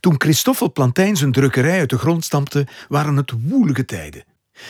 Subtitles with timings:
[0.00, 4.24] Toen Christoffel Plantijn zijn drukkerij uit de grond stampte, waren het woelige tijden.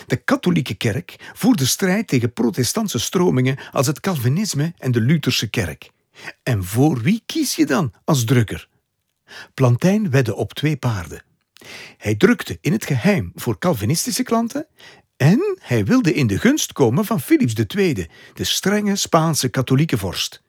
[0.07, 5.91] De katholieke kerk voerde strijd tegen protestantse stromingen als het Calvinisme en de Lutherse kerk.
[6.43, 8.69] En voor wie kies je dan als drukker?
[9.55, 11.23] Plantijn wedde op twee paarden.
[11.97, 14.67] Hij drukte in het geheim voor Calvinistische klanten
[15.17, 20.43] en hij wilde in de gunst komen van Philips II, de strenge Spaanse katholieke vorst.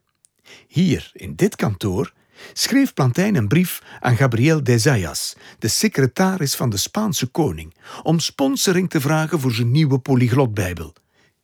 [0.68, 2.13] Hier, in dit kantoor,
[2.54, 8.19] schreef Plantijn een brief aan Gabriel de Zayas, de secretaris van de Spaanse koning, om
[8.19, 10.93] sponsoring te vragen voor zijn nieuwe polyglotbijbel.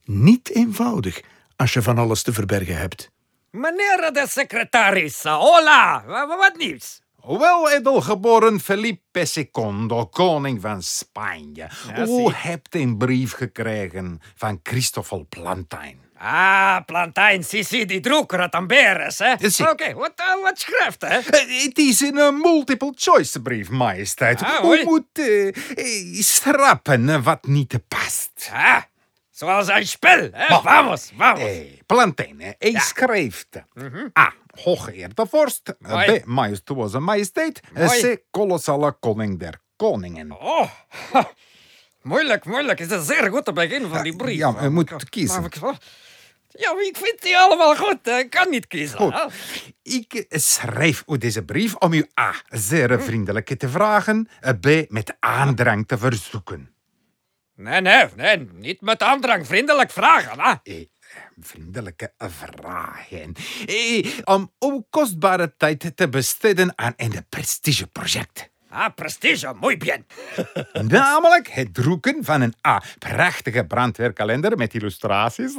[0.05, 1.21] Niet eenvoudig
[1.55, 3.11] als je van alles te verbergen hebt.
[3.51, 7.01] Meneer de secretaris, hola, wa- wa- wat nieuws?
[7.27, 9.49] Wel edelgeboren Felipe II,
[10.11, 11.69] koning van Spanje.
[11.97, 15.99] U hebt een brief gekregen van Christoffel Plantijn.
[16.19, 18.01] Ah, Plantijn, Sissi, die
[18.41, 19.33] het amberes, hè?
[19.39, 19.71] Ja.
[19.71, 21.07] Oké, wat, eh, wat schrijft, hè?
[21.07, 24.41] Eh, Het is een eh, multiple choice brief, majesteit.
[24.41, 25.53] Ah, U moet eh,
[26.23, 28.49] schrappen wat niet past.
[28.53, 28.81] Ah,
[29.31, 30.49] zoals een spel, hè?
[30.49, 31.49] Ma- Vamos, vamos.
[31.85, 33.47] Plantijn, eh, hij schrijft...
[34.19, 34.33] A.
[34.63, 35.69] Hooggeëerde vorst.
[35.81, 36.19] eh, Mooi.
[36.19, 36.25] B.
[36.25, 37.59] Majestuoze majesteit.
[38.01, 38.17] C.
[38.31, 40.31] Kolossale koning der koningen.
[40.31, 40.69] Oh,
[42.01, 42.79] moeilijk, moeilijk.
[42.79, 44.37] Het is een zeer goed begin van die brief.
[44.37, 45.49] ja, u moet kiezen.
[46.57, 48.07] Ja, ik vind die allemaal goed.
[48.07, 48.97] Ik kan niet kiezen.
[48.97, 49.33] Goed.
[49.83, 52.33] Ik schrijf u deze brief om u A.
[52.49, 54.89] zeer vriendelijk te vragen, eh, B.
[54.89, 56.75] met aandrang te verzoeken.
[57.55, 59.47] Nee, nee, nee, niet met aandrang.
[59.47, 60.53] Vriendelijk vragen, hè?
[60.63, 60.85] Eh,
[61.39, 63.33] vriendelijke vragen.
[63.65, 68.49] Eh, om uw kostbare tijd te besteden aan een prestigeproject.
[68.79, 70.05] Ah, prestige, muy bien.
[70.87, 72.81] Namelijk het drukken van een A.
[72.99, 75.55] Prachtige brandweerkalender met illustraties.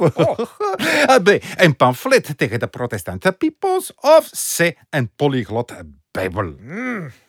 [1.23, 1.29] B.
[1.55, 3.93] Een pamflet tegen de protestante peoples.
[3.95, 4.73] Of C.
[4.89, 5.73] Een polyglot
[6.11, 6.55] bijbel.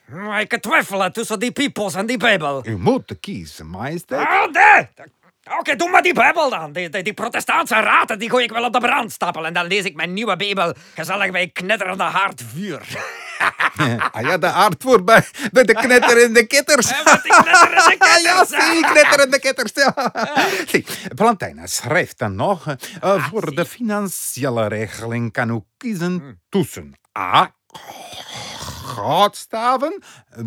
[0.06, 2.66] Maar Ik twijfel tussen die peoples en die Bijbel.
[2.66, 4.26] U moet kiezen, majesteit.
[4.26, 4.88] Oh, nee.
[5.58, 6.72] Oké, doe maar die Bijbel dan.
[6.72, 9.46] Die, die, die protestantse raten die gooi ik wel op de brandstapel.
[9.46, 12.80] En dan lees ik mijn nieuwe Bijbel gezellig bij knetterende haardvuur.
[14.12, 15.24] Ah ja, de aard voorbij.
[15.52, 16.90] Bij de knetterende ketters.
[16.92, 19.72] En met die knetterende Ah ja, ketters, zie, knetterende ketters.
[19.74, 20.12] Ja.
[20.66, 20.86] Zie,
[21.68, 22.66] schrijft dan nog...
[23.00, 26.40] Ah, voor de financiële regeling kan u kiezen Hmm.
[26.48, 27.54] tussen A...
[28.84, 30.02] Goudstaven.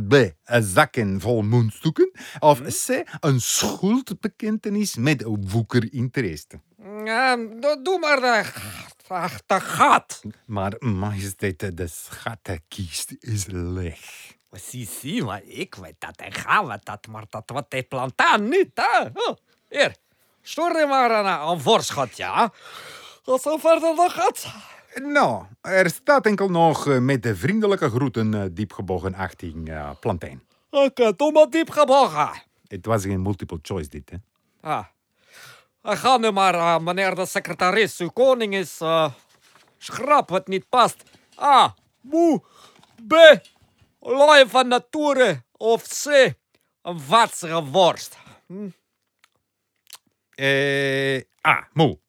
[0.08, 0.16] B.
[0.44, 2.12] Zakken vol muntstukken.
[2.40, 2.68] Of Hmm.
[2.68, 3.04] C.
[3.20, 6.62] Een schuldbekentenis met woekerinteresse.
[7.04, 8.44] Ja, do- doe maar de,
[9.14, 10.22] ach, de gat.
[10.46, 14.34] Maar majesteit, de schattenkiest is leeg.
[14.52, 18.50] Zie, zie, maar ik weet dat en gaan we dat, maar dat wat die plantaan
[18.50, 19.00] niet, hè?
[19.14, 19.36] Oh,
[19.70, 19.96] hier,
[20.42, 22.52] stuur je maar een, een voorschot, ja?
[23.24, 24.54] Tot zover de nog gaat.
[25.02, 30.44] Nou, er staat enkel nog eh, met de vriendelijke groeten eh, diepgebogen 18 eh, Plantijn.
[30.70, 32.30] Oké, doe maar diep gebogen.
[32.68, 34.18] Het was geen multiple choice dit, hè?
[34.62, 34.86] Ah.
[35.84, 38.00] Uh, ga nu maar, eh, meneer de secretaris.
[38.00, 39.12] Uw koning is eh,
[39.78, 41.04] schrap wat niet past.
[41.42, 41.76] A.
[42.02, 42.42] Moe.
[43.08, 43.14] B.
[44.00, 45.44] Looi van nature.
[45.58, 46.34] Of C.
[46.82, 48.18] Een vatsige worst.
[50.36, 52.00] Eh, A, moe.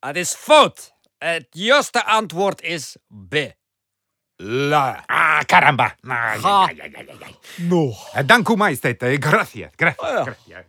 [0.00, 0.94] Het is fout.
[1.18, 2.96] Het juiste antwoord is
[3.28, 3.34] B.
[4.36, 5.02] La.
[5.06, 5.94] Ah, caramba.
[6.02, 7.26] Ah, ja, ja, ja, ja, ja.
[7.56, 8.14] Nog.
[8.14, 9.02] Eh, dank u, majesteit.
[9.02, 10.64] Eh, gracias, gracias, Oh gracias.